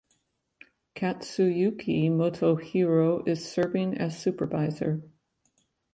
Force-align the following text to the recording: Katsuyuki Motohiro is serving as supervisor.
Katsuyuki 0.95 2.09
Motohiro 2.09 3.27
is 3.27 3.47
serving 3.47 3.95
as 3.99 4.19
supervisor. 4.19 5.03